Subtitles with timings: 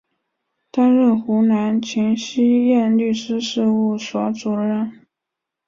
[0.71, 5.05] 担任湖南秦希燕律师事务所主任。